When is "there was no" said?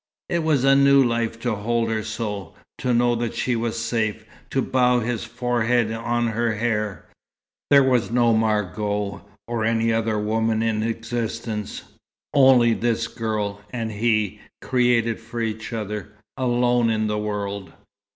7.69-8.33